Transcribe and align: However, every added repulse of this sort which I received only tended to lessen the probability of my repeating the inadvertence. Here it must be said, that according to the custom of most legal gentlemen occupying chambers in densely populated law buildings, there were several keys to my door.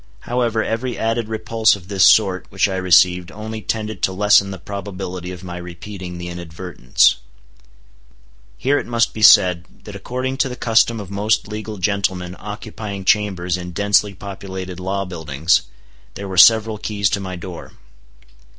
However, 0.21 0.63
every 0.63 0.97
added 0.97 1.27
repulse 1.29 1.75
of 1.75 1.87
this 1.87 2.03
sort 2.03 2.47
which 2.49 2.67
I 2.67 2.75
received 2.75 3.31
only 3.31 3.61
tended 3.61 4.01
to 4.01 4.11
lessen 4.11 4.49
the 4.49 4.57
probability 4.57 5.29
of 5.29 5.43
my 5.43 5.57
repeating 5.57 6.17
the 6.17 6.27
inadvertence. 6.27 7.17
Here 8.57 8.79
it 8.79 8.87
must 8.87 9.13
be 9.13 9.21
said, 9.21 9.67
that 9.83 9.95
according 9.95 10.37
to 10.37 10.49
the 10.49 10.55
custom 10.55 10.99
of 10.99 11.11
most 11.11 11.47
legal 11.47 11.77
gentlemen 11.77 12.35
occupying 12.39 13.05
chambers 13.05 13.57
in 13.57 13.73
densely 13.73 14.15
populated 14.15 14.79
law 14.79 15.05
buildings, 15.05 15.67
there 16.15 16.27
were 16.27 16.35
several 16.35 16.79
keys 16.79 17.07
to 17.11 17.19
my 17.19 17.35
door. 17.35 17.73